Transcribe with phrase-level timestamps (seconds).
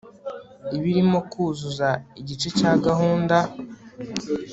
[0.75, 1.87] ibirimo kuzuza
[2.21, 3.37] igice cya gahunda